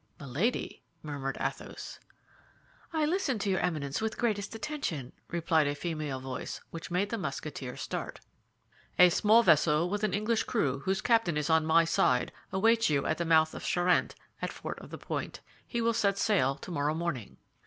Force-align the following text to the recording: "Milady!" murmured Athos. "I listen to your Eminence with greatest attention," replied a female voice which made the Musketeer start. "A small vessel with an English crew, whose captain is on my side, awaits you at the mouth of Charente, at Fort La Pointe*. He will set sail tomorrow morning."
"Milady!" 0.19 0.81
murmured 1.03 1.37
Athos. 1.39 1.99
"I 2.91 3.05
listen 3.05 3.37
to 3.37 3.51
your 3.51 3.59
Eminence 3.59 4.01
with 4.01 4.17
greatest 4.17 4.55
attention," 4.55 5.11
replied 5.27 5.67
a 5.67 5.75
female 5.75 6.19
voice 6.19 6.59
which 6.71 6.89
made 6.89 7.11
the 7.11 7.19
Musketeer 7.19 7.77
start. 7.77 8.19
"A 8.97 9.09
small 9.11 9.43
vessel 9.43 9.91
with 9.91 10.03
an 10.03 10.15
English 10.15 10.45
crew, 10.45 10.79
whose 10.85 11.01
captain 11.01 11.37
is 11.37 11.51
on 11.51 11.67
my 11.67 11.85
side, 11.85 12.31
awaits 12.51 12.89
you 12.89 13.05
at 13.05 13.19
the 13.19 13.25
mouth 13.25 13.53
of 13.53 13.63
Charente, 13.63 14.15
at 14.41 14.51
Fort 14.51 14.81
La 14.81 14.97
Pointe*. 14.97 15.39
He 15.67 15.81
will 15.81 15.93
set 15.93 16.17
sail 16.17 16.55
tomorrow 16.55 16.95
morning." 16.95 17.37